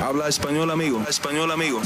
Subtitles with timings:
[0.00, 1.02] Habla español, amigo.
[1.08, 1.80] Español, amigo.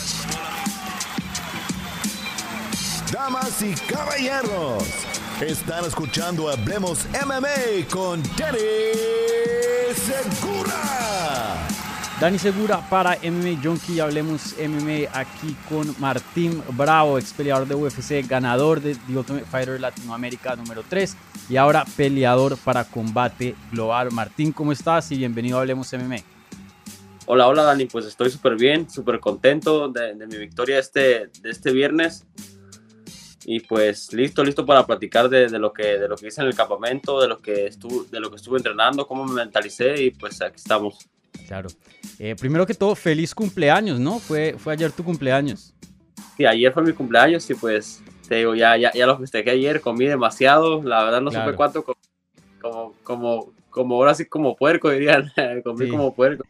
[3.11, 4.85] Damas y caballeros,
[5.41, 8.59] están escuchando Hablemos MMA con Danny
[9.95, 11.69] Segura.
[12.21, 14.01] Dani Segura para MMA Junkie.
[14.01, 19.81] Hablemos MMA aquí con Martín Bravo, ex peleador de UFC, ganador de The Ultimate Fighter
[19.81, 21.17] Latinoamérica número 3
[21.49, 24.11] y ahora peleador para combate global.
[24.13, 25.11] Martín, ¿cómo estás?
[25.13, 26.32] Y bienvenido a Hablemos MMA.
[27.35, 31.73] Hola, hola Dani, pues estoy súper bien, súper contento de, mi victoria este, de este
[31.73, 32.27] viernes
[33.47, 36.55] y pues listo, listo para platicar de, lo, que, de lo que hice en el
[36.55, 40.43] campamento, de lo, que estuve, de lo que estuve entrenando, cómo me mentalicé y pues
[40.43, 41.09] aquí estamos.
[41.47, 41.71] Claro.
[42.19, 44.19] Eh, primero que todo, feliz cumpleaños, ¿no?
[44.19, 45.73] Fue, fue ayer tu cumpleaños.
[46.37, 49.81] Sí, ayer fue mi cumpleaños y pues te digo, ya, ya, ya lo festejé ayer,
[49.81, 51.83] comí demasiado, la verdad no supe cuánto,
[52.61, 55.33] como, como, como, ahora sí como puerco dirían,
[55.65, 56.45] comí como puerco.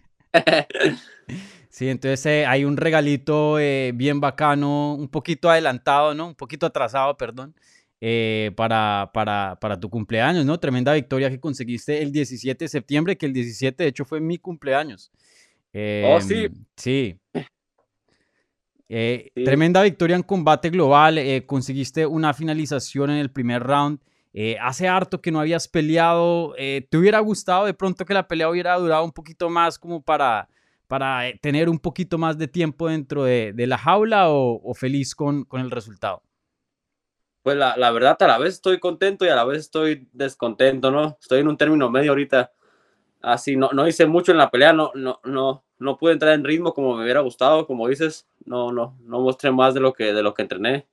[1.72, 6.26] Sí, entonces eh, hay un regalito eh, bien bacano, un poquito adelantado, ¿no?
[6.26, 7.54] Un poquito atrasado, perdón,
[7.98, 10.60] eh, para, para, para, tu cumpleaños, ¿no?
[10.60, 14.36] Tremenda victoria que conseguiste el 17 de septiembre, que el 17 de hecho fue mi
[14.36, 15.10] cumpleaños.
[15.72, 16.44] oh, sí.
[16.44, 17.18] Em, sí.
[19.34, 23.98] Tremenda victoria en combate global, conseguiste una finalización en el primer round.
[24.60, 26.54] Hace harto que no habías peleado.
[26.56, 30.48] ¿Te hubiera gustado de pronto que la pelea hubiera durado un poquito más como para
[30.92, 35.44] para eh, tener un poquito más de tiempo dentro de, la jaula o, feliz con,
[35.44, 36.22] con, el resultado?
[37.42, 40.90] Pues la, la, verdad, a la vez estoy contento y a la vez estoy descontento,
[40.90, 41.16] ¿no?
[41.18, 42.52] Estoy en un término medio ahorita.
[43.22, 46.44] Así, no, no hice mucho en la pelea, no, no, no, no pude entrar en
[46.44, 50.12] ritmo como me hubiera gustado, como dices, no, no, no mostré más de lo que,
[50.12, 50.86] de lo que entrené.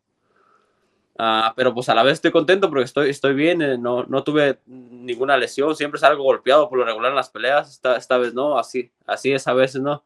[1.22, 4.24] Ah, pero pues a la vez estoy contento porque estoy, estoy bien, eh, no, no
[4.24, 8.34] tuve ninguna lesión, siempre salgo golpeado por lo regular en las peleas, esta, esta vez
[8.34, 10.06] no, así, así es a veces, ¿no?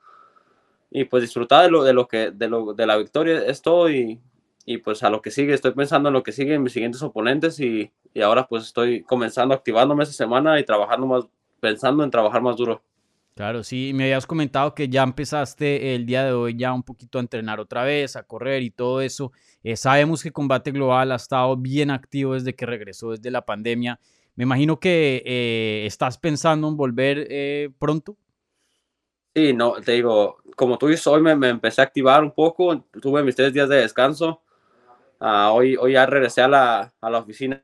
[0.90, 3.92] Y pues disfrutar de lo, de lo que, de, lo, de la victoria es todo
[3.92, 4.20] y,
[4.66, 7.04] y, pues a lo que sigue, estoy pensando en lo que sigue en mis siguientes
[7.04, 11.26] oponentes y, y ahora pues estoy comenzando activándome esta semana y trabajando más,
[11.60, 12.82] pensando en trabajar más duro.
[13.36, 17.18] Claro, sí, me habías comentado que ya empezaste el día de hoy ya un poquito
[17.18, 19.32] a entrenar otra vez, a correr y todo eso.
[19.64, 24.00] Eh, sabemos que Combate Global ha estado bien activo desde que regresó desde la pandemia.
[24.36, 28.18] Me imagino que eh, estás pensando en volver eh, pronto.
[29.36, 33.24] Sí, no, te digo, como tú dices, hoy me, empecé a activar un poco, tuve
[33.24, 34.44] mis tres días de descanso.
[35.20, 37.64] Ah, hoy, hoy ya regresé a la, a la oficina.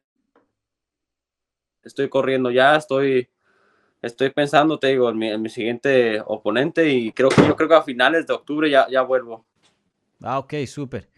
[1.84, 3.30] Estoy corriendo ya, estoy
[4.02, 7.84] estoy pensando, te digo, en mi, siguiente oponente y creo que yo creo que a
[7.84, 9.46] finales de octubre ya, ya vuelvo.
[10.22, 11.10] Ah, ok, súper.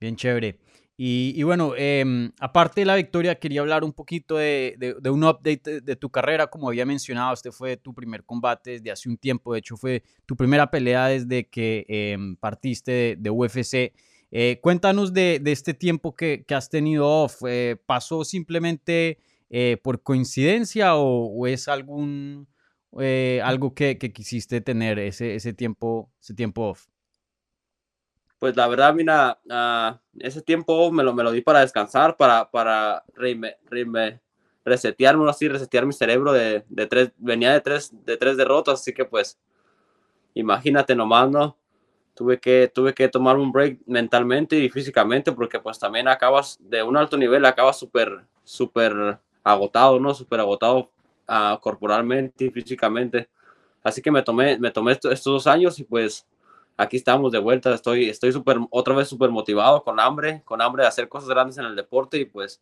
[0.00, 0.58] Bien chévere.
[0.98, 5.96] Y, bueno, em, aparte de la victoria, quería hablar un poquito de, un update de,
[5.96, 6.46] tu carrera.
[6.46, 9.52] Como había mencionado, este fue tu primer combate desde hace un tiempo.
[9.52, 13.92] De hecho, fue tu primera pelea desde que em, partiste de, UFC.
[14.30, 17.42] Eh, cuéntanos de, este tiempo que, que has tenido off.
[17.46, 19.18] Eh, ¿Pasó simplemente
[19.50, 22.48] eh, por coincidencia o, es algún
[22.98, 26.86] eh, algo que, quisiste tener ese, ese, tiempo, ese tiempo off?
[28.38, 32.50] Pues la verdad, mira, ah, ese tiempo me lo, me lo di para descansar, para,
[32.50, 33.04] para
[34.64, 38.92] resetearme, así, resetear mi cerebro de, de, tres, venía de tres, de tres derrotas, así
[38.92, 39.38] que pues,
[40.34, 41.56] imagínate nomás, ¿no?
[42.14, 46.82] Tuve que, tuve que tomar un break mentalmente y físicamente porque pues también acabas de
[46.82, 49.18] un alto nivel, acabas súper, súper
[49.52, 50.12] agotado, ¿no?
[50.12, 50.90] Súper agotado
[51.28, 53.28] uh, corporalmente y físicamente.
[53.82, 56.26] Así que me tomé, me tomé estos, dos años y pues
[56.76, 57.72] aquí estamos de vuelta.
[57.72, 61.58] Estoy, estoy super, otra vez súper motivado, con hambre, con hambre de hacer cosas grandes
[61.58, 62.60] en el deporte y pues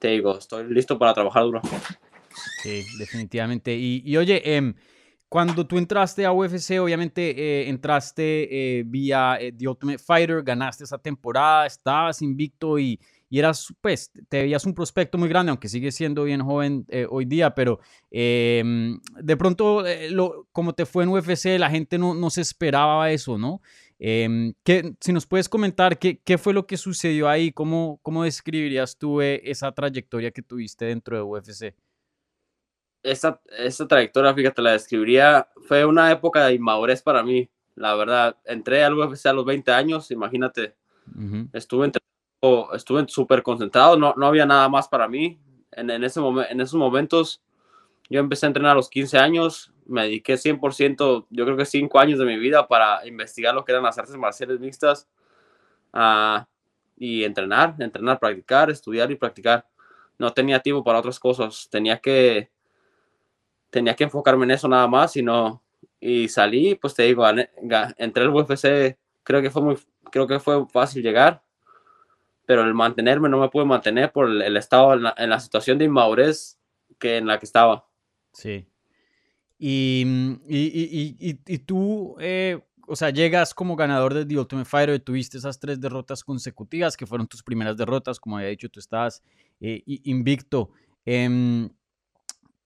[0.00, 1.60] te digo, estoy listo para trabajar duro.
[2.62, 3.74] Sí, definitivamente.
[3.76, 4.74] Y, y oye, eh,
[5.28, 10.84] cuando tú entraste a UFC, obviamente eh, entraste eh, vía eh, The Ultimate Fighter, ganaste
[10.84, 15.68] esa temporada, estabas invicto y y eras, pues, te veías un prospecto muy grande, aunque
[15.68, 20.86] sigue siendo bien joven eh, hoy día, pero em, de pronto, eh, lo, como te
[20.86, 23.60] fue en UFC, la gente no, no se esperaba eso, ¿no?
[23.98, 24.52] Eh,
[25.00, 29.22] si nos puedes comentar qué, qué, fue lo que sucedió ahí, cómo, cómo describirías tú
[29.22, 31.74] eh, esa trayectoria que tuviste dentro de UFC.
[33.02, 38.36] Esa, esa trayectoria, fíjate, la describiría, fue una época de inmadurez para mí, la verdad.
[38.44, 40.74] Entré al UFC a los 20 años, imagínate.
[41.52, 42.02] Estuve entre
[42.74, 45.38] estuve súper concentrado, no, no había nada más para mí.
[45.72, 46.20] En, en, ese
[46.50, 47.42] en esos momentos
[48.10, 51.98] yo empecé a entrenar a los 15 años, me dediqué 100%, yo creo que 5
[51.98, 55.08] años de mi vida para investigar lo que eran las artes marciales mixtas
[55.94, 56.44] uh,
[56.96, 59.66] y entrenar, entrenar, practicar, estudiar y practicar.
[60.18, 62.50] No tenía tiempo para otras cosas, tenía que,
[63.70, 65.62] tenía que enfocarme en eso nada más y no,
[66.00, 69.78] y salí, pues te digo, gané- ga- entré al UFC, creo que fue muy,
[70.10, 71.42] creo que fue fácil llegar,
[72.46, 75.76] pero el mantenerme no me pude mantener por el, estado, en la, en la situación
[75.78, 76.58] de inmadurez
[76.98, 77.86] que en la que estaba.
[78.32, 78.66] Sí.
[79.58, 80.04] Y,
[80.48, 85.38] y, y- y- tú, eh, o sea, llegas como ganador de The Ultimate Fighter, tuviste
[85.38, 89.22] esas tres derrotas consecutivas, que fueron tus primeras derrotas, como había dicho, tú estabas
[89.60, 90.70] eh, invicto.
[91.04, 91.68] Em,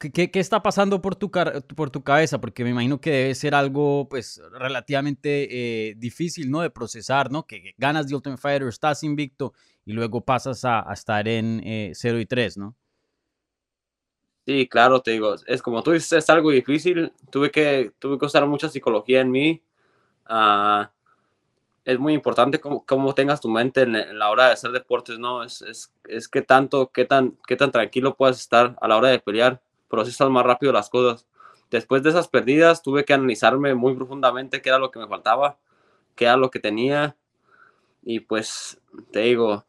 [0.00, 1.30] ¿qué, qué- está pasando por tu,
[1.76, 2.40] por tu cabeza?
[2.40, 6.60] Porque me imagino que debe ser algo, pues, relativamente eh, difícil, ¿no?
[6.62, 7.46] De procesar, ¿no?
[7.46, 9.52] Que, que ganas The Ultimate Fighter, estás invicto
[9.84, 12.76] y luego pasas a, a estar en eh, 0 y 3, ¿no?
[14.46, 18.26] Sí, claro, te digo, es como tú dices, es algo difícil, tuve que, tuve que
[18.26, 19.62] usar mucha psicología en mí.
[20.26, 20.92] ah,
[21.84, 25.18] es muy importante cómo, cómo tengas tu mente en, en la hora de hacer deportes,
[25.18, 25.44] ¿no?
[25.44, 29.08] Es, es, es que tanto, qué tan, qué tan tranquilo puedes estar a la hora
[29.10, 31.26] de pelear, procesas más rápido las cosas.
[31.70, 35.58] Después de esas perdidas, tuve que analizarme muy profundamente qué era lo que me faltaba,
[36.14, 37.16] qué era lo que tenía.
[38.02, 38.80] Y pues,
[39.12, 39.66] te digo,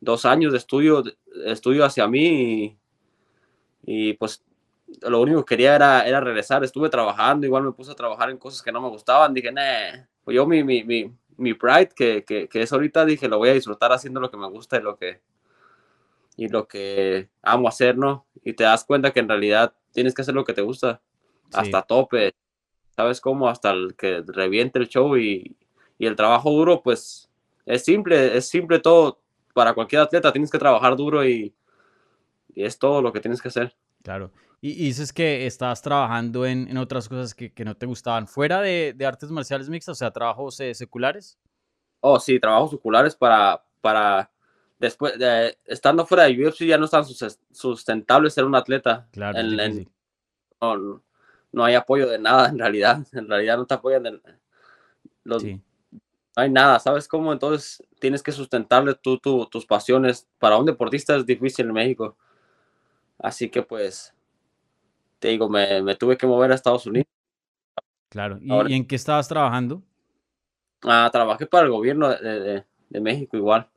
[0.00, 1.02] dos años de estudio,
[1.46, 2.78] estudio hacia mí
[3.84, 4.44] y, y, pues
[5.02, 6.62] lo único que quería era, era regresar.
[6.64, 9.34] Estuve trabajando, igual me puse a trabajar en cosas que no me gustaban.
[9.34, 13.28] Dije, nah, pues yo mi, mi, mi, mi pride, que, que, que es ahorita, dije,
[13.28, 15.20] lo voy a disfrutar haciendo lo que me gusta y lo que,
[16.36, 18.26] y lo que amo hacer, ¿no?
[18.44, 21.00] Y te das cuenta que en realidad tienes que hacer lo que te gusta,
[21.48, 21.58] Sí.
[21.60, 22.34] hasta tope,
[22.96, 23.48] ¿sabes cómo?
[23.48, 25.56] Hasta el que reviente el show y,
[25.98, 27.30] y el trabajo duro, pues
[27.64, 29.20] es simple, es simple todo.
[29.54, 31.54] Para cualquier atleta tienes que trabajar duro y,
[32.54, 33.74] y es todo lo que tienes que hacer.
[34.02, 34.32] Claro.
[34.60, 38.26] Y, y dices que estabas trabajando en, en otras cosas que, que no te gustaban,
[38.26, 41.38] fuera de, de artes marciales mixtas, o sea, trabajos eh, seculares.
[42.00, 44.30] Oh, sí, trabajos oculares para, para
[44.78, 49.06] después, de, estando fuera de UFC ya no es tan sus- sustentable ser un atleta.
[49.12, 49.88] Claro, En- en-
[50.60, 51.02] no,
[51.52, 53.06] no hay apoyo de nada en realidad.
[53.12, 54.02] En realidad no te apoyan.
[54.02, 54.20] de-
[55.24, 55.60] los, Sí,
[56.36, 57.32] No hay nada, ¿sabes cómo?
[57.32, 60.28] Entonces tienes que sustentarle tú, tu- tus pasiones.
[60.38, 62.16] Para un deportista es difícil en México.
[63.18, 64.14] Así que pues,
[65.18, 67.06] te digo, me, me tuve que mover a Estados Unidos.
[68.10, 68.38] claro.
[68.40, 69.82] ¿Y, Ahora- y en qué estabas trabajando?
[70.82, 73.68] Ah, trabajé para el gobierno de- de México igual.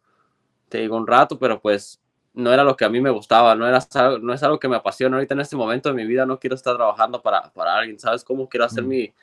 [0.69, 1.99] Te digo un rato, pero pues
[2.33, 3.79] no era lo que a mí me gustaba, no, era,
[4.21, 5.17] no es algo que me apasiona.
[5.17, 8.23] Ahorita en este momento de mi vida no quiero estar trabajando para, para alguien, ¿sabes
[8.23, 8.47] cómo?
[8.49, 9.13] Quiero hacer mi,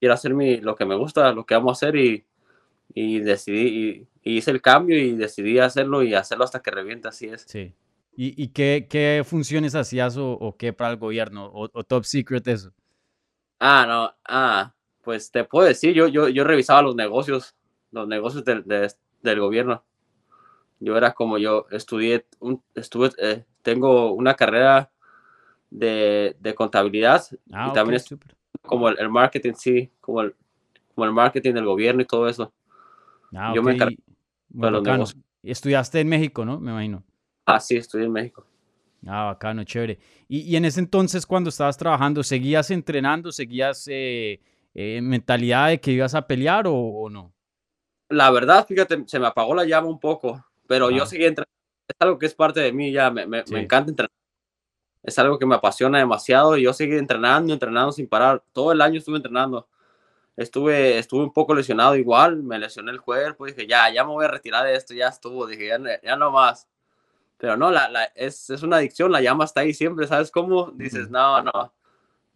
[0.00, 2.24] quiero hacer mi, lo que me gusta, lo que amo hacer y,
[2.94, 7.08] y decidí, y, y hice el cambio y decidí hacerlo y hacerlo hasta que reviente,
[7.08, 7.48] así es.
[7.48, 7.74] Sí.
[8.16, 11.46] ¿Y, y qué, qué funciones hacías o, o qué para el gobierno?
[11.46, 12.72] O, o top secret eso?
[13.58, 17.54] Ah, no, ah, pues te puedo decir, yo, yo, yo revisaba los negocios,
[17.90, 18.92] los negocios del, de-
[19.22, 19.84] del gobierno.
[20.80, 24.90] Yo era como yo estudié, un, estuve, eh, tengo una carrera
[25.70, 27.22] de, de contabilidad
[27.52, 28.08] Ah, y también es
[28.62, 30.34] como el, el marketing, sí, como el,
[30.94, 32.52] como el marketing del gobierno y todo eso.
[33.34, 33.98] Ah, yo me encargué
[34.54, 35.22] los negocios.
[35.42, 36.58] Estudiaste en México, ¿no?
[36.60, 37.02] Me imagino.
[37.46, 38.46] Ah, sí, estudié en México.
[39.06, 39.98] Ah, bacano, chévere.
[40.28, 43.32] Y, y en ese entonces, cuando estabas trabajando, ¿seguías entrenando?
[43.32, 44.40] ¿Seguías eh,
[44.74, 47.32] eh, mentalidad de que ibas a pelear o, o no?
[48.10, 51.50] La verdad, fíjate, se me apagó la llama un poco, pero yo seguí entrenando.
[51.88, 53.52] Es algo que es parte de mí ya, me, me, Sí.
[53.54, 54.10] me encanta entrenar.
[55.02, 58.44] Es algo que me apasiona demasiado y yo seguí entrenando, entrenando sin parar.
[58.52, 59.66] Todo el año estuve entrenando.
[60.36, 64.24] Estuve, estuve un poco lesionado igual, me lesioné el cuerpo, dije, ya, ya me voy
[64.24, 66.68] a retirar de esto, ya estuvo, dije, ya, no- ya no más.
[67.36, 70.70] Pero no, la, la, es, es una adicción, la llama está ahí siempre, ¿sabes cómo?
[70.76, 71.12] Dices, Ujú.
[71.12, 71.72] no, no.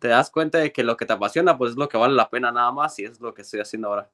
[0.01, 2.29] Te das cuenta de que lo que te apasiona, pues es lo que vale la
[2.29, 4.11] pena nada más y es lo que estoy haciendo ahora.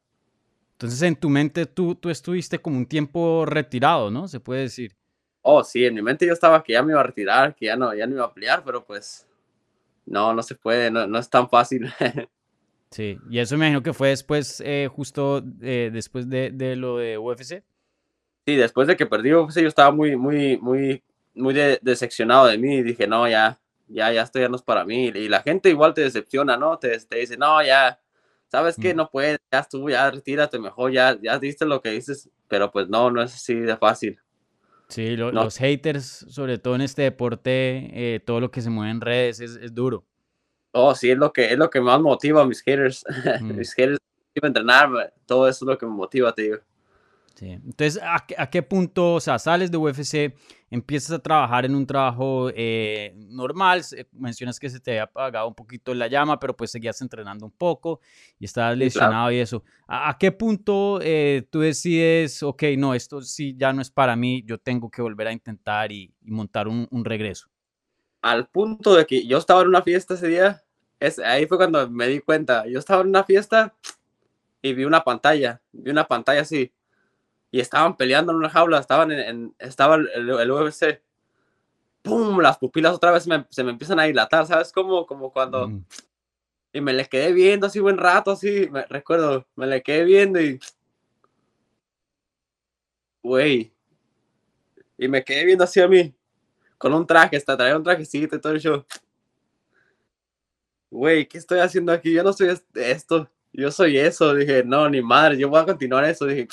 [0.80, 4.28] Entonces, en tu mente, tú, tú estuviste como un tiempo retirado, ¿no?
[4.28, 4.96] Se puede decir.
[5.42, 7.76] Oh, sí, en mi mente yo estaba que ya me iba a retirar, que ya
[7.76, 9.26] no, ya no iba a pelear, pero pues
[10.06, 11.92] no, no se puede, no, no es tan fácil.
[12.90, 16.96] Sí, y eso me imagino que fue después, eh, justo eh, después de, de lo
[16.98, 17.62] de UFC.
[18.46, 21.02] Sí, después de que perdí UFC, yo estaba muy, muy, muy,
[21.34, 23.58] muy de- decepcionado de mí y dije, no, ya,
[23.88, 25.06] ya, ya esto ya no es para mí.
[25.08, 26.78] Y la gente igual te decepciona, ¿no?
[26.78, 28.00] Te, te dice, no, ya,
[28.50, 28.96] sabes que Mm.
[28.96, 32.88] no puedes, ya estuvo, ya retírate mejor, ya, ya diste lo que dices, pero pues
[32.88, 34.18] no, no es así de fácil.
[34.88, 35.44] Sí, lo- No.
[35.44, 39.40] los haters, sobre todo en este deporte, eh, todo lo que se mueve en redes
[39.40, 40.04] es, es duro.
[40.72, 43.04] Oh, sí, es lo que, es lo que más motiva a mis haters.
[43.42, 43.56] Mm.
[43.56, 43.98] mis haters,
[44.34, 46.56] entrenarme, todo eso es lo que me motiva, te digo.
[47.34, 47.48] Sí.
[47.48, 50.34] Entonces, ¿a, qué- a qué punto, o sea, sales de UFC,
[50.70, 53.82] empiezas a trabajar en un trabajo eh, normal?
[54.12, 57.52] Mencionas que se te había apagado un poquito la llama, pero pues seguías entrenando un
[57.52, 58.00] poco
[58.38, 59.16] y estabas Sí, claro.
[59.16, 59.64] lesionado y eso.
[59.86, 64.16] ¿A, a qué punto eh, tú decides, ok, no, esto sí ya no es para
[64.16, 67.48] mí, yo tengo que volver a intentar y, y montar un, un regreso?
[68.22, 70.62] al punto de que yo estaba en una fiesta ese día
[70.98, 72.66] es, ahí fue cuando me di cuenta.
[72.66, 73.74] Yo estaba en una fiesta
[74.62, 76.72] y vi una pantalla, vi una pantalla así.
[77.50, 81.02] Y estaban peleando en una jaula, estaban en, estaba el, el, UFC.
[82.02, 82.40] ¡Pum!
[82.40, 84.72] Las pupilas otra vez se me empiezan a dilatar, ¿sabes?
[84.72, 85.68] Como, como cuando...
[85.68, 85.84] Mm.
[86.72, 90.40] Y me le quedé viendo así buen rato, así, me recuerdo, me le quedé viendo
[90.40, 90.60] y...
[93.22, 93.72] Güey.
[94.96, 96.14] Y me quedé viendo así a mí,
[96.78, 98.84] con un traje, hasta traía un trajecito y todo el show
[100.90, 102.12] güey, ¿qué estoy haciendo aquí?
[102.12, 104.34] Yo no soy esto, yo soy eso.
[104.34, 106.26] Dije, no, ni madre, yo voy a continuar eso.
[106.26, 106.48] Dije,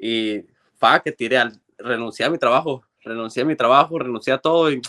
[0.00, 4.38] y fa, que tiré al renunciar a mi trabajo, renuncié a mi trabajo, renuncié a
[4.38, 4.80] todo y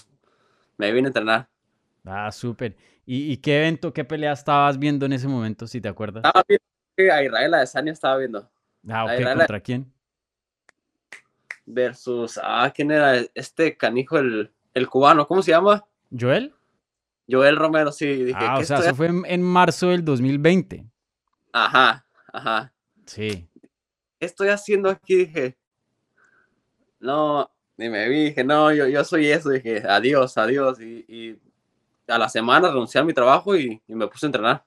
[0.78, 1.50] me vine a entrenar.
[2.06, 2.76] Ah, súper.
[3.06, 6.24] ¿Y, qué evento, qué pelea estabas viendo en ese momento, si te acuerdas?
[6.24, 8.50] Estaba viendo a Israel Adesanya estaba viendo.
[8.88, 9.92] Ah, ok, ¿contra quién?
[11.66, 13.18] Versus, ah, ¿quién era?
[13.34, 15.84] Este canijo, el, el cubano, ¿cómo se llama?
[16.18, 16.54] ¿Joel?
[17.30, 18.24] Joel Romero, sí.
[18.26, 20.86] Dije, ah, o sea, eso fue en, marzo del 2020.
[21.54, 22.74] Ajá, ajá.
[23.06, 23.48] Sí.
[24.22, 25.16] ¿Qué estoy haciendo aquí?
[25.16, 25.58] Dije,
[27.00, 29.50] no, y me vi, dije, no, yo, yo soy eso.
[29.50, 30.80] Dije, adiós, adiós.
[30.80, 31.40] Y,
[32.08, 34.64] a la semana renuncié a mi trabajo y, me puse a entrenar.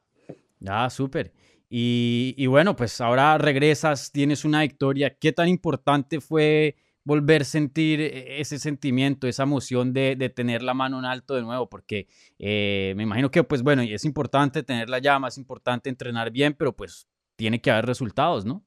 [0.66, 1.32] Ah, súper.
[1.70, 5.16] Y, y, bueno, pues ahora regresas, tienes una victoria.
[5.16, 10.74] ¿Qué tan importante fue volver a sentir e-, ese sentimiento, esa emoción de, tener la
[10.74, 12.08] mano en alto de nuevo, porque
[12.40, 16.54] eh, me imagino que, pues bueno, es importante tener la llama, es importante entrenar bien,
[16.54, 17.06] pero pues
[17.36, 18.64] tiene que haber resultados, ¿no?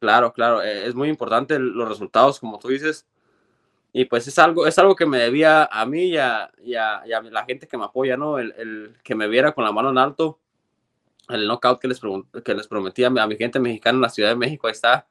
[0.00, 3.06] Claro, claro, e-, es muy importante los resultados, como tú dices,
[3.92, 7.66] y pues es algo, es algo que me debía a mí y a, la gente
[7.66, 8.38] que me apoya, ¿no?
[8.38, 10.38] El, que me viera con la mano en alto,
[11.28, 12.00] el knockout que les,
[12.44, 15.06] que les prometí a mi gente mexicana en la Ciudad de México, ahí está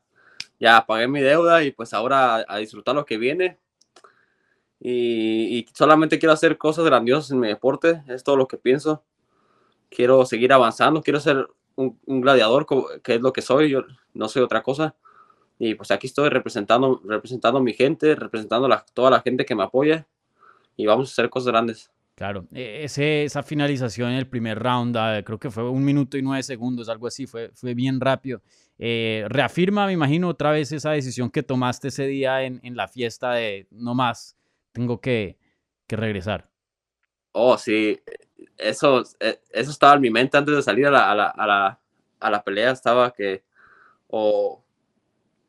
[0.59, 3.57] ya pagué mi deuda y pues ahora a, disfrutar lo que viene.
[4.79, 9.03] Y, solamente quiero hacer cosas grandiosas en mi deporte, es todo lo que pienso.
[9.89, 12.65] Quiero seguir avanzando, quiero ser un, gladiador,
[13.01, 14.95] que es lo que soy, yo no soy otra cosa.
[15.59, 19.55] Y pues aquí estoy representando, representando a mi gente, representando a toda la gente que
[19.55, 20.05] me apoya
[20.75, 21.91] y vamos a hacer cosas grandes.
[22.15, 26.23] Claro, e, esa finalización en el primer round, ah, creo que fue un minuto y
[26.23, 28.41] nueve segundos, algo así, fue, fue bien rápido.
[28.79, 32.87] Eh, reafirma, me imagino, otra vez esa decisión que tomaste ese día en, en la
[32.87, 34.35] fiesta de no más,
[34.71, 35.37] tengo que,
[35.85, 36.49] que, regresar.
[37.39, 37.99] Oh, sí,
[38.57, 41.47] eso, eh, eso estaba en mi mente antes de salir a la, a la, a
[41.47, 41.79] la,
[42.19, 43.43] a la pelea, estaba que
[44.07, 44.63] o,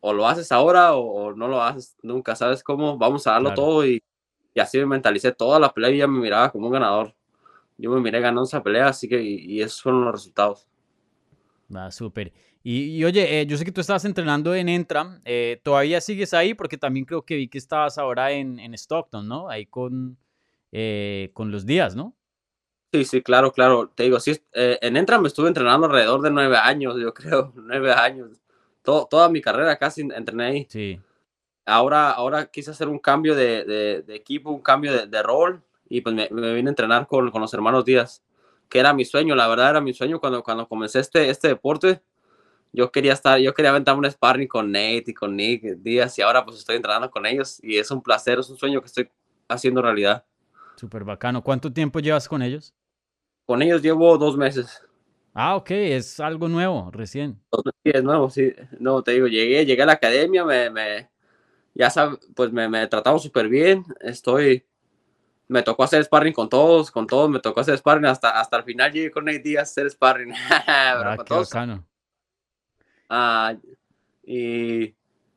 [0.00, 2.98] o, lo haces ahora o, no lo haces nunca, ¿sabes cómo?
[2.98, 4.02] Vamos a darlo todo y
[4.58, 7.14] y así me mentalicé toda la pelea y ya me miraba como un ganador.
[7.76, 10.66] Yo me miré ganando esa pelea, así que, y, esos fueron los resultados.
[11.72, 12.32] Ah, súper.
[12.64, 16.54] Y, oye, eh, yo sé que tú estabas entrenando en Entram, eh, ¿todavía sigues ahí?
[16.54, 19.48] Porque también creo que vi que estabas ahora en, en Stockton, ¿no?
[19.48, 20.18] Ahí con,
[20.72, 22.14] eh, con los días, ¿no?
[22.92, 23.90] Sí, sí, claro, claro.
[23.94, 27.92] Te digo, sí, en Entram me estuve entrenando alrededor de nueve años, yo creo, nueve
[27.92, 28.30] años.
[28.82, 30.66] Todo, toda mi carrera casi entrené ahí.
[30.70, 30.98] Sí
[31.68, 36.28] ahora, ahora quise hacer un cambio de, equipo, un cambio de, rol y pues me,
[36.28, 38.22] vine a entrenar con, los hermanos Díaz,
[38.68, 42.00] que era mi sueño, la verdad era mi sueño cuando, cuando comencé este, este deporte.
[42.72, 46.22] Yo quería estar, yo quería aventar un sparring con Nate y con Nick Díaz y
[46.22, 49.10] ahora pues estoy entrenando con ellos y es un placer, es un sueño que estoy
[49.48, 50.24] haciendo realidad.
[50.78, 51.42] Súper bacano.
[51.42, 52.72] ¿Cuánto tiempo llevas con ellos?
[53.46, 54.80] Con ellos llevo dos meses.
[55.34, 57.40] Ah, ok, es algo nuevo, recién.
[57.84, 58.52] Sí, es nuevo, sí.
[58.78, 61.10] No, te digo, llegué, llegué a la academia, me, me,
[61.74, 64.64] ya sabes, pues me, me tratamos súper bien, estoy,
[65.48, 68.64] me tocó hacer sparring con todos, con todos, me tocó hacer sparring hasta, hasta el
[68.64, 70.32] final llegué con Nate Díaz a hacer sparring.
[70.50, 71.80] ah, qué
[73.08, 73.54] ah,
[74.24, 74.94] y,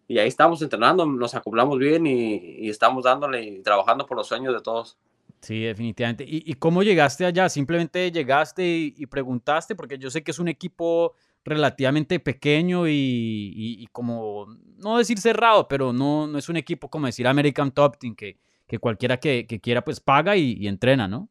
[0.08, 4.28] y, ahí estamos entrenando, nos acoplamos bien y, y, estamos dándole y trabajando por los
[4.28, 4.98] sueños de todos.
[5.42, 6.24] Sí, definitivamente.
[6.24, 7.50] ¿Y, y cómo llegaste allá?
[7.50, 9.76] ¿Simplemente llegaste y, y, preguntaste?
[9.76, 15.92] Porque yo sé que es un equipo relativamente pequeño y, como, no decir cerrado, pero
[15.94, 19.84] no, no es un equipo como decir American Top Team, que, que cualquiera que, quiera
[19.84, 21.30] pues paga y, entrena, ¿no?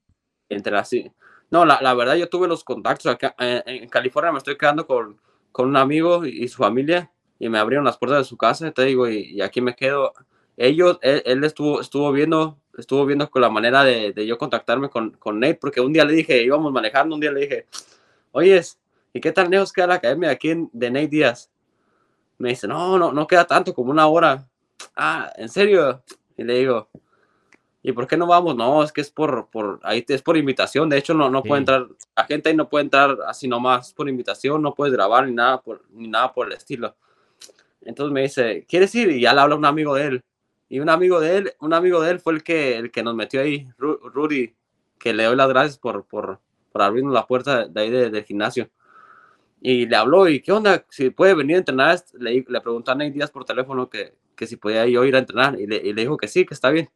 [0.48, 1.10] Entrena, sí.
[1.50, 5.20] No, la, la, verdad yo tuve los contactos acá en, California, me estoy quedando con,
[5.52, 8.84] con un amigo y, su familia y me abrieron las puertas de su casa, te
[8.84, 10.12] digo, y, aquí me quedo.
[10.56, 15.12] Ellos, él, estuvo, estuvo viendo, estuvo viendo con la manera de, de yo contactarme con,
[15.12, 17.66] con Nate, porque un día le dije, íbamos manejando, un día le dije,
[18.32, 18.60] oye,
[19.12, 21.50] ¿y qué tan lejos queda la academia aquí en, de Nate Díaz?
[22.38, 24.46] Me dice, no, no, no queda tanto, como una hora.
[24.96, 26.02] Ah, ¿en serio?
[26.36, 26.88] Y le digo,
[27.82, 28.56] ¿y por qué no vamos?
[28.56, 31.60] No, es que es por, por, ahí es por invitación, de hecho no, no puede
[31.60, 35.34] entrar, la gente ahí no puede entrar así nomás, por invitación, no puedes grabar ni
[35.34, 36.94] nada por, ni nada por el estilo.
[37.82, 39.10] Entonces me dice, ¿quieres ir?
[39.10, 40.24] Y ya le habla un amigo de él.
[40.70, 43.16] Y un amigo de él, un amigo de él fue el que, el que nos
[43.16, 44.54] metió ahí, Rudy,
[45.00, 46.38] que le doy las gracias por, por,
[46.70, 48.70] para abrirnos la puerta de ahí del gimnasio.
[49.60, 52.94] Y le habló, y qué onda, si puede venir a entrenar, le, le preguntó a
[52.94, 55.92] Nate Díaz por teléfono que, que si podía yo ir a entrenar, y le, y
[55.92, 56.88] le, dijo que sí, que está bien.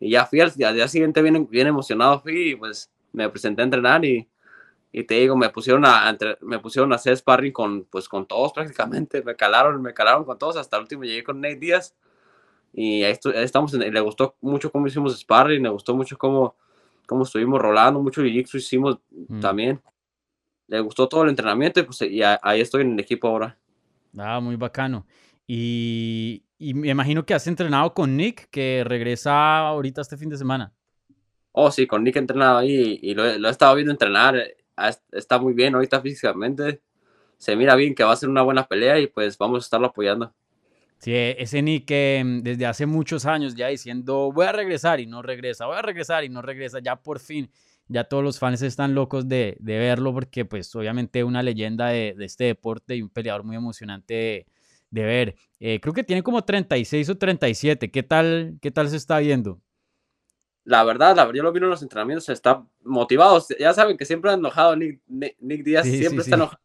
[0.00, 3.64] Y ya fui al, día siguiente bien, bien emocionado, fui y pues me presenté a
[3.64, 4.28] entrenar y,
[4.92, 8.52] y te digo, me pusieron a, me pusieron a hacer sparring con, pues, con todos
[8.52, 11.96] prácticamente, me calaron, me calaron con todos, hasta el último llegué con Nate Díaz
[12.80, 16.54] y estamos, en, le gustó mucho cómo hicimos sparring, le gustó mucho cómo,
[17.06, 19.40] cómo estuvimos rolando, mucho jiu hicimos mm.
[19.40, 19.82] también.
[20.68, 23.58] Le gustó todo el entrenamiento y pues y ahí estoy en el equipo ahora.
[24.16, 25.04] Ah, muy bacano.
[25.44, 30.36] Y, y, me imagino que has entrenado con Nick, que regresa ahorita este fin de
[30.36, 30.72] semana.
[31.50, 34.36] Oh, sí, con Nick he entrenado ahí y, lo, lo, he estado viendo entrenar.
[35.10, 36.80] Está muy bien ahorita físicamente.
[37.38, 39.88] Se mira bien que va a ser una buena pelea y pues vamos a estarlo
[39.88, 40.32] apoyando.
[40.98, 45.00] Sí, e, ese Nick que mm, desde hace muchos años ya diciendo voy a regresar
[45.00, 47.50] y no regresa, voy a regresar y no regresa, ya por fin,
[47.86, 52.14] ya todos los fans están locos de, de verlo porque pues obviamente una leyenda de,
[52.16, 54.46] de, este deporte y un peleador muy emocionante
[54.90, 55.36] de, ver.
[55.60, 59.60] Eh, creo que tiene como 36 o 37, ¿qué tal, qué tal se está viendo?
[60.64, 64.04] La verdad, la verdad, yo lo vi en los entrenamientos, está motivado, ya saben que
[64.04, 66.60] siempre ha enojado Nick, Nick, Díaz, siempre está enojado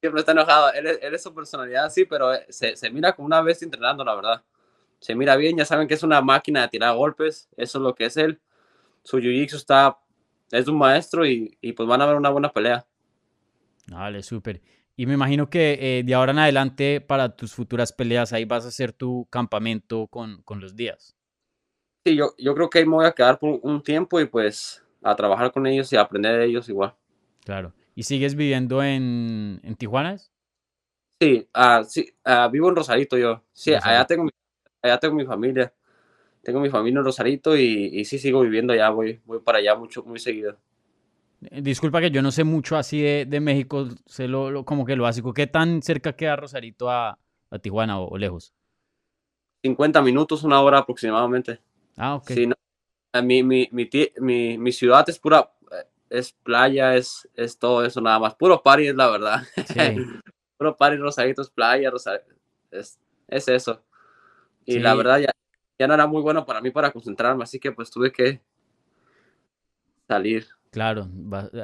[0.00, 0.72] siempre está enojado.
[0.72, 4.14] Él, es su personalidad, sí, pero eh, se, se, mira como una vez entrenando, la
[4.14, 4.42] verdad.
[4.98, 7.94] Se mira bien, ya saben que es una máquina de tirar golpes, eso es lo
[7.94, 8.40] que es él.
[9.02, 9.98] Su jiu-jitsu está,
[10.50, 12.84] es un maestro y, y, pues van a ver una buena pelea.
[13.86, 14.60] Vale, súper.
[14.96, 18.66] Y me imagino que eh, de ahora en adelante, para tus futuras peleas, ahí vas
[18.66, 21.16] a hacer tu campamento con, con los días.
[22.04, 24.84] Sí, yo, yo creo que ahí me voy a quedar por un tiempo y pues
[25.02, 26.94] a trabajar con ellos y a aprender de ellos igual.
[27.44, 27.72] Claro.
[27.94, 30.16] ¿Y sigues viviendo en, en Tijuana?
[31.20, 33.42] Sí, uh, sí uh, vivo en Rosarito yo.
[33.52, 34.30] Sí, allá tengo, mi,
[34.82, 35.72] allá tengo mi familia.
[36.42, 39.74] Tengo mi familia en Rosarito y, y sí sigo viviendo allá, voy, voy para allá
[39.74, 40.56] mucho, muy seguido.
[41.50, 44.84] Eh, disculpa que yo no sé mucho así de, de México, sé lo, lo, como
[44.84, 45.32] que lo básico.
[45.32, 47.18] ¿Qué tan cerca queda Rosarito a,
[47.50, 48.54] a Tijuana o, o, lejos?
[49.62, 51.60] 50 minutos, una hora aproximadamente.
[51.96, 52.30] Ah, ok.
[52.30, 52.54] Sí, no,
[53.22, 53.88] mi, mi, mi,
[54.20, 55.52] mi, mi ciudad es pura,
[56.10, 58.34] es playa, es, es todo eso nada más.
[58.34, 59.42] Puro party es la verdad.
[59.66, 59.74] Sí.
[60.58, 62.34] Puro party, Rosarito es playa, Rosarito,
[62.70, 63.82] es, es eso.
[64.66, 64.78] Y sí.
[64.80, 65.30] la verdad ya,
[65.78, 68.42] ya no era muy bueno para mí para concentrarme, así que pues tuve que
[70.06, 70.46] salir.
[70.70, 71.08] Claro,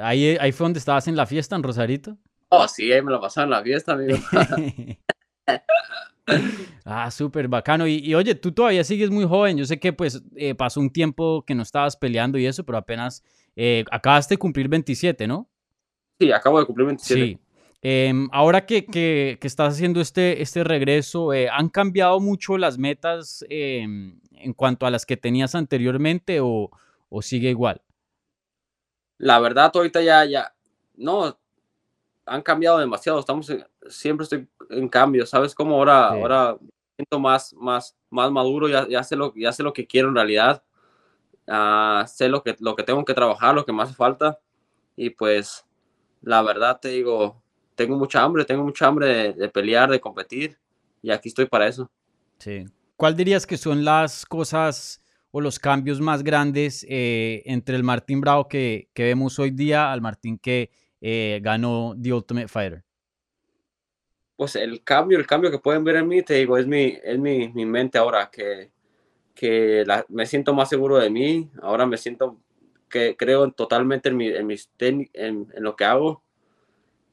[0.01, 2.17] ahí, ahí fue donde estabas en la fiesta en Rosarito.
[2.49, 4.17] Oh, sí, ahí me lo pasaba en la fiesta, amigo.
[6.85, 7.85] ah, súper bacano.
[7.87, 9.57] Y, y, oye, tú todavía sigues muy joven.
[9.57, 12.77] Yo sé que pues eh, pasó un tiempo que no estabas peleando y eso, pero
[12.77, 13.23] apenas
[13.59, 15.49] eh, acabaste de cumplir 27, ¿no?
[16.19, 17.21] Sí, acabo de cumplir 27.
[17.21, 17.39] Sí.
[17.81, 22.77] Eh, ahora que, que, que, estás haciendo este, este regreso, eh, ¿han cambiado mucho las
[22.77, 26.69] metas em, en cuanto a las que tenías anteriormente o,
[27.09, 27.81] o, sigue igual?
[29.17, 30.53] La verdad, ahorita ya, ya,
[30.95, 31.35] no,
[32.27, 33.19] han cambiado demasiado.
[33.19, 35.55] Estamos, en, siempre estoy en cambio, ¿sabes?
[35.55, 36.19] Como ahora, sí.
[36.21, 36.57] ahora
[36.95, 40.15] siento más, más, más maduro, ya, ya, sé lo, ya sé lo que quiero en
[40.15, 40.63] realidad
[41.47, 44.39] uh, sé lo que, lo que tengo que trabajar, lo que más falta.
[44.95, 45.65] Y pues,
[46.21, 47.41] la verdad te digo,
[47.75, 50.57] tengo mucha hambre, tengo mucha hambre de, de pelear, de competir.
[51.01, 51.89] Y aquí estoy para eso.
[52.39, 52.65] Sí.
[52.95, 58.21] ¿Cuál dirías que son las cosas o los cambios más grandes eh, entre el Martín
[58.21, 62.83] Bravo que, que, vemos hoy día al Martín que eh, ganó The Ultimate Fighter?
[64.35, 67.19] Pues el cambio, el cambio que pueden ver en mí, te digo, es mi, es
[67.19, 68.71] mi, mi mente ahora, que
[69.37, 72.39] que la, me siento más seguro de mí, ahora me siento
[72.89, 76.23] que creo totalmente en, mi, en, mis en, en, lo que hago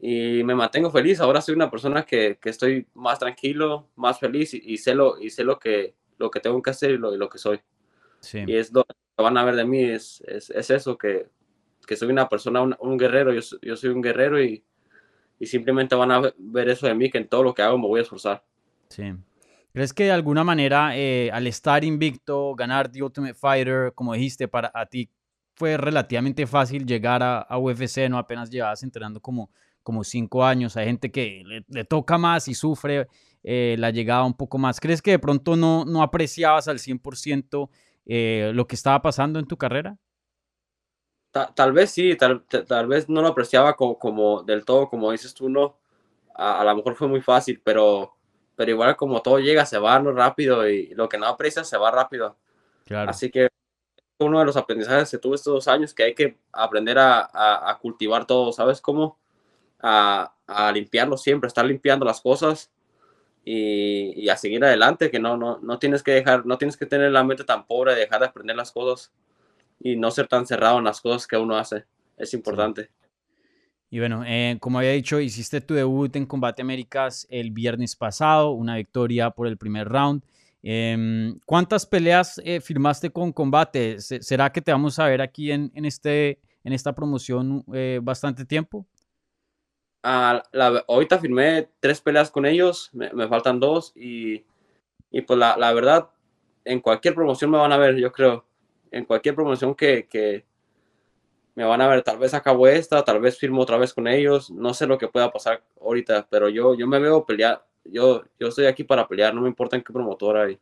[0.00, 1.20] y me mantengo feliz.
[1.20, 5.20] Ahora soy una persona que, que estoy más tranquilo, más feliz y, y, sé, lo,
[5.20, 7.60] y sé lo, que, lo que tengo que hacer y lo, y lo que soy.
[8.20, 8.42] Sí.
[8.46, 11.26] Y es lo que van a ver de mí, es, es, es eso, que,
[11.87, 14.64] que, soy una persona, un, un guerrero, yo, yo, soy un guerrero y,
[15.38, 17.87] y simplemente van a ver eso de mí, que en todo lo que hago me
[17.87, 18.42] voy a esforzar.
[18.88, 19.12] Sí.
[19.74, 24.46] ¿Crees que de alguna manera eh, al estar invicto, ganar The Ultimate Fighter, como dijiste,
[24.46, 25.10] para a ti
[25.56, 29.50] fue relativamente fácil llegar a, a UFC, no apenas llevabas entrenando como,
[29.82, 33.08] como cinco años, hay gente que le, toca más y sufre
[33.42, 34.78] eh, la llegada un poco más.
[34.78, 37.68] ¿Crees que de pronto no, no apreciabas al 100%
[38.06, 39.98] eh, lo que estaba pasando en tu carrera?
[41.32, 45.34] Tal, vez sí, tal, tal, vez no lo apreciaba como, como, del todo, como dices
[45.34, 45.80] tú, no.
[46.32, 48.13] A lo mejor fue muy fácil, pero
[48.56, 51.90] pero igual como todo llega, se va rápido y lo que no aprecias se va
[51.90, 52.36] rápido.
[52.84, 53.10] Claro.
[53.10, 53.48] Así que
[54.18, 57.70] uno de los aprendizajes que tuve estos dos años que hay que aprender a, a,
[57.70, 59.18] a cultivar todo, ¿sabes cómo?
[59.80, 62.70] A, a, limpiarlo siempre, estar limpiando las cosas
[63.44, 66.86] y, y, a seguir adelante, que no, no, no tienes que dejar, no tienes que
[66.86, 69.12] tener la mente tan pobre de dejar de aprender las cosas
[69.80, 71.84] y no ser tan cerrado en las cosas que uno hace.
[72.16, 72.90] es importante.
[73.94, 78.50] Y bueno, eh, como había dicho, hiciste tu debut en Combate Américas el viernes pasado,
[78.50, 80.24] una victoria por el primer round.
[80.64, 84.00] Em, ¿Cuántas peleas eh, firmaste con Combate?
[84.00, 88.44] ¿Será que te vamos a ver aquí en, en este, en esta promoción eh, bastante
[88.44, 88.85] tiempo?
[90.02, 90.42] Ah,
[90.88, 94.42] ahorita firmé tres peleas con ellos, me, me faltan dos y,
[95.12, 96.11] y pues la, la, verdad,
[96.64, 98.44] en cualquier promoción me van a ver, yo creo.
[98.90, 100.44] En cualquier promoción que, que,
[101.54, 104.50] me van a ver, tal vez acabo esta, tal vez firmo otra vez con ellos,
[104.50, 108.48] no sé lo que pueda pasar ahorita, pero yo, yo me veo pelear, yo, yo
[108.48, 110.58] estoy aquí para pelear, no me importa en qué promotora y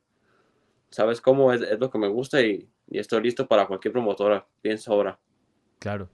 [0.90, 4.46] sabes cómo es, es lo que me gusta y, y, estoy listo para cualquier promotora,
[4.62, 5.18] bien sobra.
[5.78, 6.11] Claro.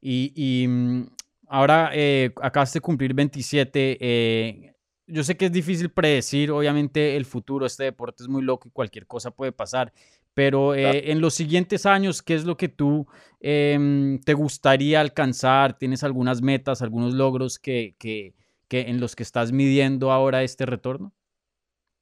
[0.00, 1.06] Y, y mm,
[1.48, 4.74] ahora eh, acabas de cumplir 27, eh,
[5.06, 8.70] yo sé que es difícil predecir, obviamente el futuro, este deporte es muy loco y
[8.70, 9.92] cualquier cosa puede pasar,
[10.34, 13.06] pero eh, en los siguientes años, ¿qué es lo que tú
[13.40, 15.76] eh, te gustaría alcanzar?
[15.76, 18.34] ¿Tienes algunas metas, algunos logros que, que,
[18.68, 21.12] que en los que estás midiendo ahora este retorno?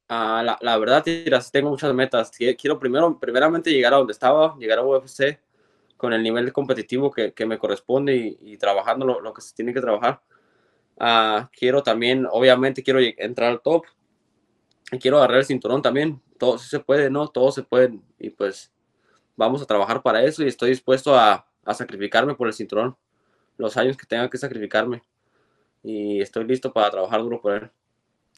[0.07, 1.05] Ah, la, la, verdad,
[1.51, 2.31] tengo muchas metas.
[2.31, 5.39] Quiero primero, primeramente llegar a donde estaba, llegar a UFC
[5.95, 9.53] con el nivel competitivo que, que me corresponde y, y trabajando lo, lo, que se
[9.53, 10.21] tiene que trabajar.
[10.99, 13.85] Uh, quiero también, obviamente, quiero entrar al top.
[14.91, 16.21] Y quiero agarrar el cinturón también.
[16.41, 17.27] Todo se puede, ¿no?
[17.27, 17.99] Todo se puede.
[18.17, 18.71] Y pues
[19.35, 22.97] vamos a trabajar para eso y estoy dispuesto a, a sacrificarme por el cinturón.
[23.57, 25.03] Los años que tenga que sacrificarme.
[25.83, 27.69] Y estoy listo para trabajar duro por él.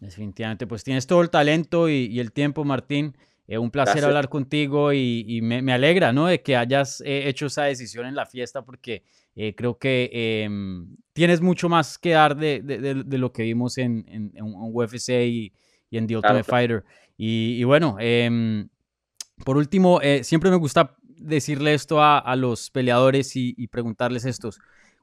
[0.02, 3.16] Definitivamente, pues tienes todo el talento y, y el tiempo, Martín.
[3.48, 4.08] Eh, un placer Gracias.
[4.08, 6.28] hablar contigo y, y me, me, alegra, ¿no?
[6.28, 9.04] De que hayas eh, hecho esa decisión en la fiesta porque
[9.38, 10.50] eh, creo que eh,
[11.14, 14.44] tienes mucho más que dar de, de, de, de lo que vimos en, en, en
[14.46, 15.54] UFC y,
[15.90, 16.44] y, en The Ultimate claro.
[16.44, 16.84] Fighter.
[17.18, 18.66] Y, bueno, eh,
[19.46, 24.60] por último, eh, siempre me gusta decirle esto a, los peleadores y, preguntarles estos.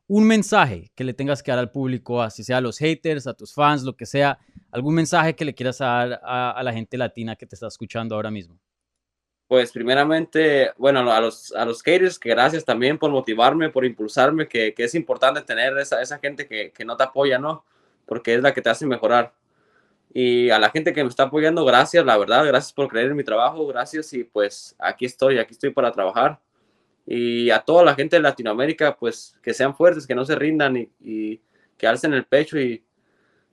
[0.07, 3.35] Un mensaje que le tengas que dar al público, así sea a los haters, a
[3.35, 4.39] tus fans, lo que sea,
[4.73, 8.31] algún mensaje que le quieras dar a, la gente latina que te está escuchando ahora
[8.31, 8.59] mismo.
[9.47, 14.47] Pues primeramente, bueno, a los, a los skaters, que gracias también por motivarme, por impulsarme,
[14.47, 17.65] que, que es importante tener esa, esa gente que, que, no te apoya, ¿no?
[18.07, 19.33] Porque es la que te hace mejorar.
[20.13, 23.17] Y a la gente que me está apoyando, gracias, la verdad, gracias por creer en
[23.17, 26.41] mi trabajo, gracias y pues aquí estoy, aquí estoy para trabajar.
[27.07, 30.77] Y a toda la gente de Latinoamérica, pues que sean fuertes, que no se rindan
[30.77, 31.41] y, y
[31.77, 32.85] que alcen el pecho y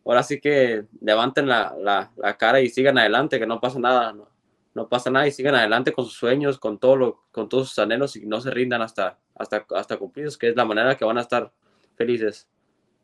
[0.06, 4.14] ahora sí que levanten la, la, la cara y sigan adelante, que no pasa nada,
[4.14, 4.30] ¿no?
[4.78, 7.80] no pasa nada y sigan adelante con sus sueños, con, todo lo, con todos sus
[7.80, 11.18] anhelos y no se rindan hasta, hasta, hasta cumplidos, que es la manera que van
[11.18, 11.52] a estar
[11.96, 12.48] felices.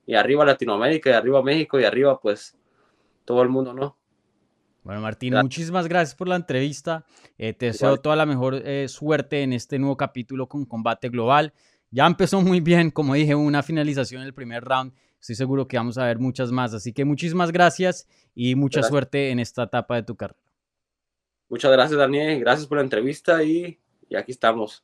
[0.06, 2.56] Y arriba Latinoamérica, y arriba México, y arriba pues
[3.26, 3.98] todo el mundo, ¿no?
[4.84, 5.44] Bueno, Martín, gracias.
[5.46, 7.06] muchísimas gracias por la entrevista.
[7.38, 8.02] Eh, te deseo Igual.
[8.02, 11.54] toda la mejor eh, suerte en este nuevo capítulo con Combate Global.
[11.90, 14.94] Ya empezó muy bien, como dije, una finalización en el primer round.
[15.22, 16.74] Estoy seguro que vamos a ver muchas más.
[16.74, 18.90] Así que muchísimas gracias y mucha gracias.
[18.90, 20.40] suerte en esta etapa de tu carrera.
[21.48, 22.40] Muchas gracias, Daniel.
[22.42, 24.84] Gracias por la entrevista y, y aquí estamos.